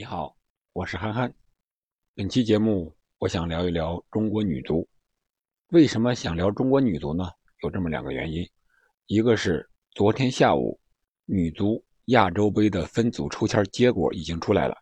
[0.00, 0.36] 你好，
[0.74, 1.34] 我是憨憨。
[2.14, 4.88] 本期节目，我想聊一聊中国女足。
[5.70, 7.28] 为什么想聊中国女足呢？
[7.64, 8.48] 有这么两个原因：
[9.06, 10.78] 一个是昨天下午
[11.24, 14.74] 女足亚洲杯的分组抽签结果已经出来了；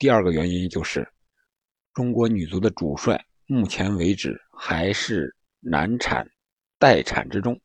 [0.00, 1.08] 第二个原因就是
[1.94, 6.28] 中国女足的主帅目前为止还是难产
[6.76, 7.56] 待产之中。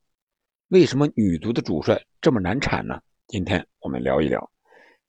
[0.67, 3.01] 为什么女足的主帅这么难产呢？
[3.25, 4.51] 今天我们聊一聊。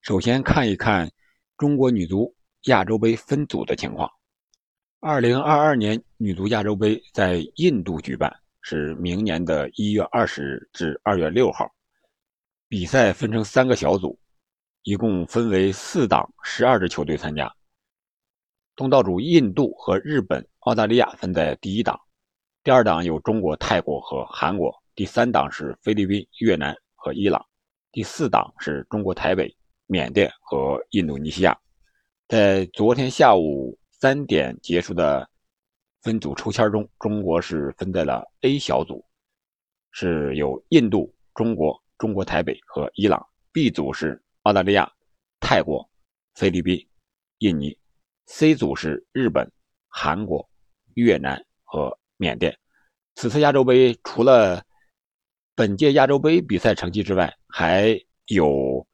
[0.01, 1.07] 首先看一看。
[1.57, 2.35] 中国女足
[2.65, 4.11] 亚洲杯分组的情况。
[5.01, 11.67] 二零二二年女足亚洲杯在印度举办，是明年的一月二十日至二月六号。
[12.69, 14.19] 比赛分成三个小组，
[14.83, 17.51] 一共分为四档，十二支球队参加。
[18.75, 21.99] 东道主印度和日本、澳大利亚分在第一档，
[22.63, 27.43] 第二档有中国、泰国和韩国，第三档是菲律宾、越南和伊朗，
[27.93, 29.57] 第四档是中国台北。
[29.89, 31.57] 缅甸和印度尼西亚，
[32.27, 35.29] 在昨天下午三点结束的
[36.03, 39.05] 分组抽签中，中国是分在了 A 小组，
[39.93, 44.91] 是有印度、中国、中国台北和伊朗；B 组是澳大利亚、
[45.39, 45.89] 泰国、
[46.35, 46.85] 菲律宾、
[47.39, 47.79] 印尼
[48.27, 49.49] ；C 组是日本、
[49.87, 50.49] 韩国、
[50.95, 52.57] 越南和缅甸。
[53.15, 54.65] 此次亚洲杯除了
[55.55, 58.85] 本届亚洲杯比赛成绩之外，还有。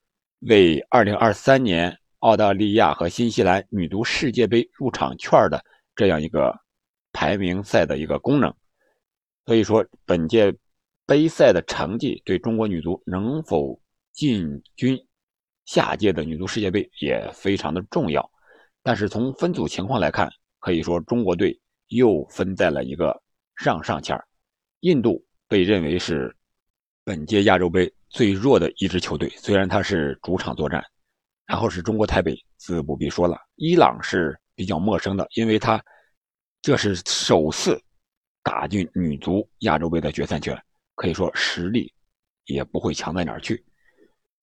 [0.43, 6.53] 为2023年澳大利亚和新西兰女足世界杯入场券的这样一个
[7.13, 8.53] 排名赛的一个功能，
[9.47, 10.53] 所以说本届
[11.07, 13.81] 杯赛的成绩对中国女足能否
[14.13, 14.99] 进军
[15.65, 18.29] 下届的女足世界杯也非常的重要。
[18.83, 21.57] 但是从分组情况来看，可以说中国队
[21.87, 23.23] 又分在了一个
[23.55, 24.21] 上上签
[24.81, 26.35] 印度被认为是
[27.05, 27.93] 本届亚洲杯。
[28.13, 30.85] 最弱的一支球队，虽然它是主场作战，
[31.47, 33.39] 然后是中国台北，自不必说了。
[33.55, 35.83] 伊朗是比较陌生的，因为它
[36.61, 37.83] 这是首次
[38.43, 40.55] 打进女足亚洲杯的决赛圈，
[40.95, 41.91] 可以说实力
[42.45, 43.65] 也不会强在哪儿去。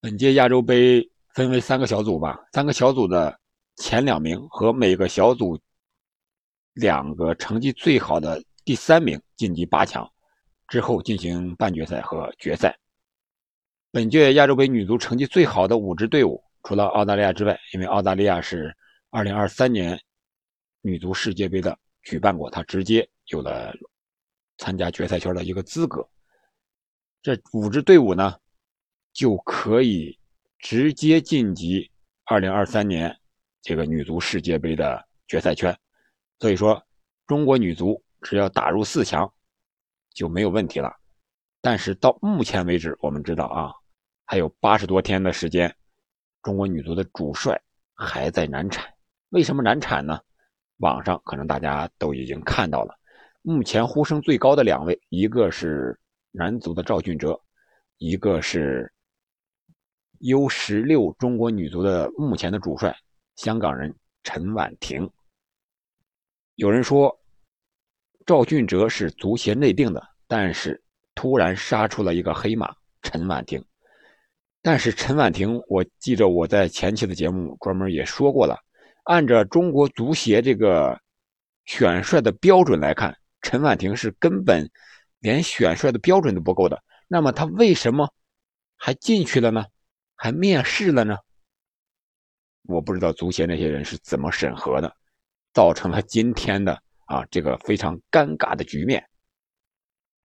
[0.01, 3.39] 本届亚洲杯分为三个小组吧，三个小组的
[3.75, 5.55] 前两名和每个小组
[6.73, 10.11] 两个成绩最好的第三名晋级八强，
[10.69, 12.77] 之后进行半决赛和决赛。
[13.91, 18.75] 本届亚洲杯女足成绩最好的五支队伍，除了澳大利亚之外，因为澳大利亚是
[19.09, 19.99] 2023年
[20.81, 23.73] 女足世界杯的举办国，它直接有了
[24.59, 26.07] 参加决赛圈的一个资格。
[27.21, 28.37] 这五支队伍呢，
[29.11, 30.17] 就可以
[30.59, 31.89] 直接晋级
[32.27, 33.19] 2023年
[33.61, 35.75] 这个女足世界杯的决赛圈。
[36.39, 36.81] 所以说，
[37.25, 39.29] 中国女足只要打入四强
[40.13, 40.93] 就没有问题了。
[41.61, 43.73] 但是到目前为止，我们知道啊。
[44.25, 45.75] 还有八十多天的时间，
[46.43, 47.59] 中国女足的主帅
[47.95, 48.85] 还在难产。
[49.29, 50.19] 为什么难产呢？
[50.77, 52.95] 网上可能大家都已经看到了，
[53.41, 55.99] 目前呼声最高的两位，一个是
[56.31, 57.41] 男足的赵俊哲，
[57.97, 58.93] 一个是
[60.19, 62.95] U 十六中国女足的目前的主帅，
[63.35, 63.93] 香港人
[64.23, 65.09] 陈婉婷。
[66.53, 67.19] 有人说
[68.25, 70.81] 赵俊哲是足协内定的，但是
[71.15, 73.63] 突然杀出了一个黑马陈婉婷。
[74.61, 78.57] 但是陈婉婷，我记着我在前期的节目专门也说过了，
[79.03, 80.99] 按照中国足协这个
[81.65, 84.69] 选帅的标准来看，陈婉婷是根本
[85.19, 86.83] 连选帅的标准都不够的。
[87.07, 88.13] 那么他为什么
[88.75, 89.65] 还进去了呢？
[90.15, 91.17] 还面试了呢？
[92.63, 94.93] 我不知道足协那些人是怎么审核的，
[95.53, 99.05] 造成了今天的啊这个非常尴尬的局面。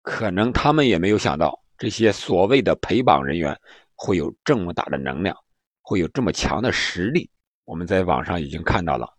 [0.02, 3.60] 可能他们也没有想到这些所谓的陪绑人员。
[4.00, 5.36] 会有这么大的能量，
[5.82, 7.28] 会有这么强的实力。
[7.66, 9.12] 我们在网上已经看到了，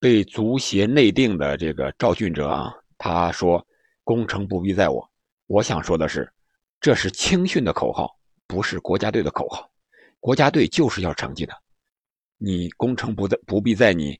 [0.00, 3.62] 被足协内定的这个赵俊哲啊，他说
[4.02, 5.06] ：“功成不必在我。”
[5.46, 6.26] 我想说的是，
[6.80, 9.70] 这是青训的口号，不是国家队的口号。
[10.20, 11.52] 国家队就是要成绩的，
[12.38, 14.18] 你功成不在不必在你，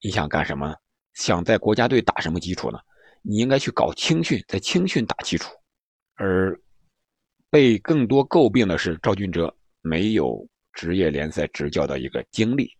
[0.00, 0.72] 你想干什么？
[1.14, 2.78] 想在国家队打什么基础呢？
[3.22, 5.50] 你应该去搞青训，在青训打基础，
[6.14, 6.58] 而。
[7.52, 12.72] 被更多诟病的是赵俊哲没有职业联赛执教的一个经历，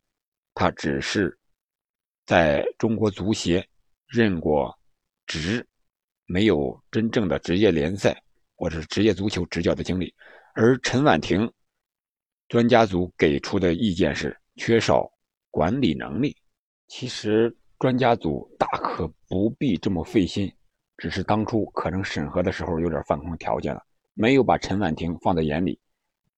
[0.55, 1.37] 他只是
[2.25, 3.67] 在中国足协
[4.07, 4.73] 任过
[5.27, 5.67] 职，
[6.27, 8.17] 没有真正的职业联赛
[8.55, 10.15] 或者是职业足球执教的经历。
[10.55, 11.53] 而陈婉婷
[12.47, 15.11] 专家组给出的意见是缺少
[15.51, 16.37] 管理能力。
[16.87, 20.53] 其实专家组大可不必这么费心，
[20.99, 23.83] 只是当初可能审核的时候有点放空条件了。
[24.13, 25.81] 没有把陈婉婷放在眼里，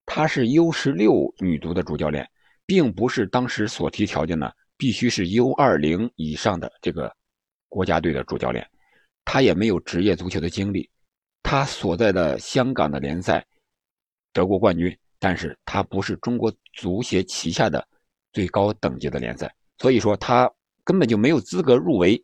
[0.05, 2.25] 她是 U 十六女足的主教练，
[2.65, 7.13] 并不是当时所提条件呢，必须是 U20 以上的这个
[7.67, 8.65] 国家队的主教练，
[9.25, 10.89] 他也没有职业足球的经历，
[11.41, 13.45] 他所在的香港的联赛
[14.31, 17.85] 得过冠军，但是他不是中国足协旗下的
[18.31, 20.49] 最高等级的联赛，所以说他
[20.83, 22.23] 根本就没有资格入围。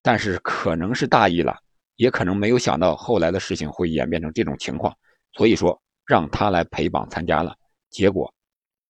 [0.00, 1.58] 但是可能是大意了，
[1.96, 4.96] 也可能没有想到后来的事情会演变成这种情况，
[5.32, 7.54] 所以说让他来陪榜参加了，
[7.90, 8.32] 结果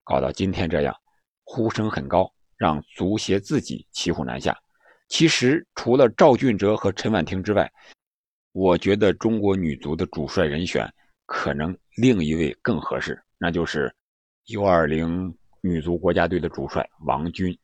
[0.05, 0.95] 搞到今天这样，
[1.45, 4.57] 呼声很高，让足协自己骑虎难下。
[5.09, 7.73] 其实除了赵俊哲和陈婉婷之外，
[8.53, 10.87] 我觉得中国女足的主帅人选
[11.25, 13.93] 可能另一位更合适，那就是
[14.49, 17.59] U20 女足国家队的主帅王军。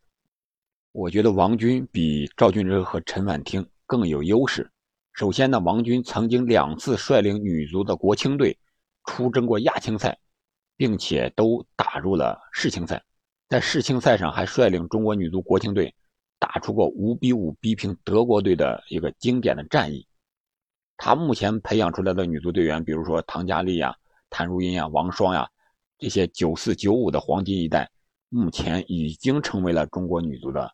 [0.95, 4.71] 我觉得王军比赵俊哲和陈婉婷更有优势。
[5.13, 8.57] 首先呢，王军曾经两次率领女足的国青队
[9.05, 10.17] 出征过亚青赛，
[10.77, 13.03] 并且都打入了世青赛。
[13.49, 15.93] 在世青赛上，还率领中国女足国青队
[16.39, 20.07] 打出过五比五逼平德国队的一个经典的战役。
[20.97, 23.93] 他目前培养出来的女足队员，比如说唐佳丽呀、
[24.31, 25.45] 谭如茵呀、王霜呀，
[25.99, 27.91] 这些九四九五的黄金一代，
[28.29, 30.73] 目前已经成为了中国女足的。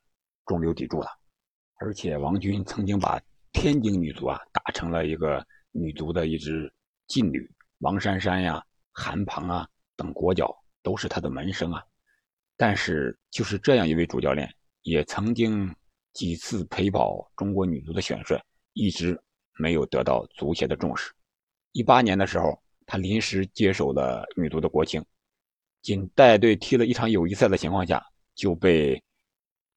[0.50, 1.06] 中流砥柱了，
[1.79, 6.69] 而且王军曾经把天津女足啊打成了一个女足的一支
[7.06, 7.49] 劲旅，
[7.79, 8.61] 王珊珊呀、
[8.91, 9.64] 韩鹏啊
[9.94, 10.52] 等国脚
[10.82, 11.81] 都是他的门生啊。
[12.56, 14.52] 但是就是这样一位主教练，
[14.82, 15.73] 也曾经
[16.14, 18.37] 几次陪跑中国女足的选帅，
[18.73, 19.17] 一直
[19.56, 21.12] 没有得到足协的重视。
[21.70, 25.00] 一八年的时候，他临时接手了女足的国青，
[25.81, 28.05] 仅带队踢了一场友谊赛的情况下，
[28.35, 29.00] 就被。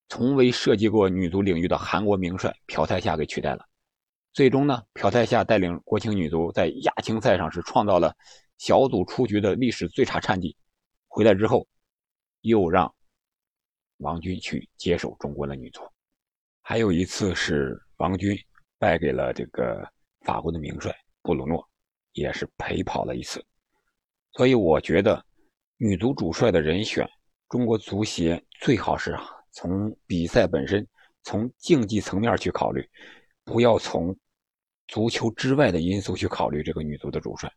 [0.10, 3.66] 从未涉及过女足领域的韩国名帅朴泰夏给取代了。
[4.34, 8.16] 最终呢，朴泰夏带领国青女足在亚青赛上是创造了
[8.58, 10.56] 小组出局的历史最差战绩。
[11.08, 11.68] 回来之后，
[12.42, 12.94] 又让
[13.98, 15.82] 王军去接手中国的女足。
[16.62, 18.36] 还有一次是王军
[18.80, 19.88] 败给了这个
[20.22, 20.92] 法国的名帅
[21.22, 21.64] 布鲁诺，
[22.14, 23.44] 也是陪跑了一次。
[24.32, 25.24] 所以我觉得，
[25.78, 27.08] 女足主帅的人选，
[27.50, 29.16] 中国足协最好是。
[29.54, 30.86] 从比赛本身，
[31.24, 32.88] 从竞技层面去考虑，
[33.46, 34.16] 不要从
[34.88, 37.52] 足球之外的因素去考虑这个女足的主帅。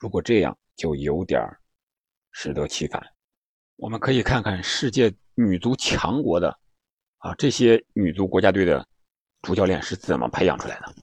[0.00, 1.40] 如果这样，就有点
[2.32, 3.00] 适得其反。
[3.76, 6.48] 我们可以看看世界女足强国的
[7.18, 8.86] 啊这些女足国家队的
[9.42, 10.94] 主教练是怎么培养出来的。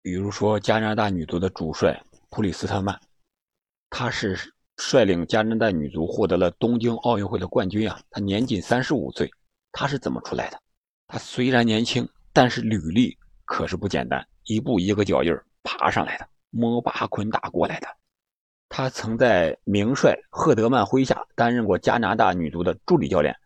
[0.00, 2.98] 比如说加拿大女足的主帅普里斯特曼，
[3.90, 4.36] 他是
[4.76, 9.30] 率领加拿大女足获得了东京奥运会的冠军啊，他年仅三十五岁。
[9.76, 10.58] 他是怎么出来的？
[11.08, 17.88] 他虽然年轻，但是履历可是不简单，一步一个脚印爬上来的，摸爬滚打过来的。
[18.68, 23.36] 他曾在名帅赫德曼麾下担任过加拿大女足的助理教练，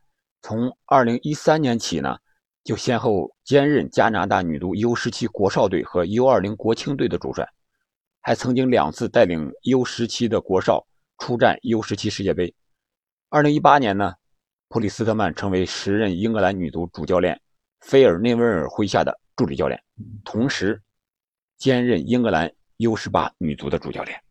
[0.43, 2.17] 从2013年起呢，
[2.63, 7.49] 就先后兼任加拿大女足 U17 国少队和 U20 国青队的主帅，
[8.21, 10.87] 还曾经两次带领 U17 的国少
[11.19, 12.55] 出战 U17 世界杯。
[13.31, 14.13] 2018年呢？
[14.71, 17.41] 普里斯特曼成为时任英格兰女足主教练
[17.81, 19.83] 菲尔内维尔麾下的助理教练，
[20.25, 20.81] 同时
[21.57, 24.23] 兼任英格兰 U18 女足的主教练。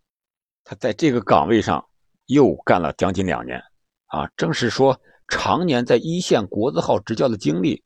[0.63, 1.83] 他在这个岗位上
[2.27, 3.59] 又干了将近两年，
[4.07, 7.83] 啊，正是说常年在一线国字号执教的经历，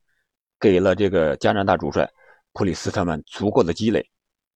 [0.60, 2.10] 给了这个加拿大主帅
[2.52, 4.06] 普里斯特曼足够的积累，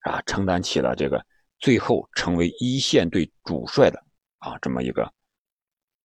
[0.00, 1.24] 啊，承担起了这个
[1.60, 3.98] 最后成为一线队主帅的
[4.40, 5.10] 啊这么一个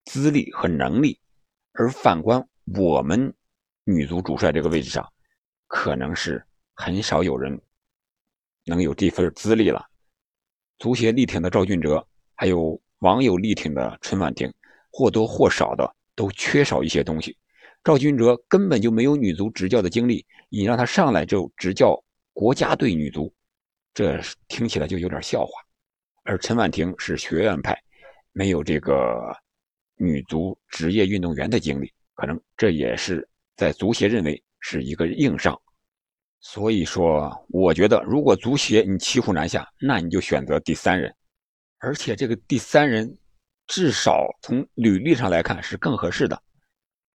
[0.06, 1.20] 资历和能力。
[1.74, 2.46] 而反观
[2.78, 3.34] 我们
[3.86, 5.08] 女足主帅这个位置上，
[5.68, 7.60] 可能是很少有人
[8.66, 9.86] 能有这份资历了。
[10.80, 14.54] 足协力挺的赵俊哲，还有网友力挺的陈婉婷，
[14.92, 17.38] 或多或少的都缺少一些东西。
[17.84, 21.98] 赵俊哲根本就没有女足执教的经历，你让他上来就执教
[22.34, 23.34] 国家队女足，
[23.94, 25.52] 这听起来就有点笑话。
[26.24, 27.82] 而陈婉婷是学院派，
[28.34, 29.36] 没有这个。
[30.02, 35.56] 女足职业运动员的经历，可能这也是在足协认为是一个硬伤。
[36.40, 41.16] 所以说，我觉得如果足协你骑虎难下，那你就选择第三人，
[41.78, 43.16] 而且这个第三人
[43.68, 46.42] 至少从履历上来看是更合适的。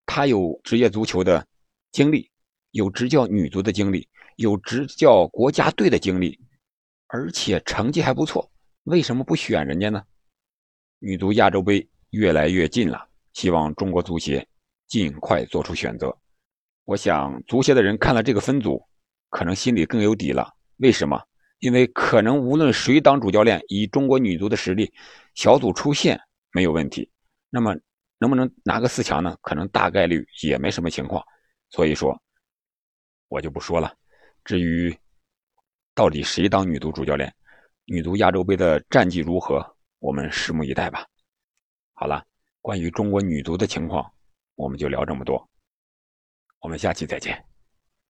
[0.05, 1.43] 他有职业足球的
[1.91, 2.29] 经历，
[2.69, 6.39] 有执教女足的经历，有执教国家队的经历，
[7.07, 8.47] 而且成绩还不错。
[8.83, 10.03] 为什么不选人家呢？
[10.99, 11.89] 女足亚洲杯。
[12.15, 14.47] 越来越近了希望中国足协
[14.87, 16.15] 尽快做出选择。
[16.85, 18.81] 我想足协的人看了这个分组
[19.29, 20.49] 可能心里更有底了。
[20.77, 21.21] 为什么？
[21.59, 24.93] 因为可能无论谁当主教练以中国女足的实力
[25.33, 26.17] 小组出线
[26.51, 27.09] 没有问题。
[27.49, 27.75] 那么
[28.17, 29.35] 能不能拿个四强呢？
[29.41, 31.21] 可能大概率也没什么情况。
[31.69, 32.17] 所以说
[33.27, 33.93] 我就不说了。
[34.45, 34.95] 至于
[35.93, 37.33] 到底谁当女足主教练
[37.85, 39.65] 女足亚洲杯的战绩如何
[39.99, 41.05] 我们拭目以待吧。
[41.95, 42.23] 好了
[42.61, 44.11] 关于中国女足的情况
[44.55, 45.49] 我们就聊这么多。
[46.59, 47.54] 我们下期再见。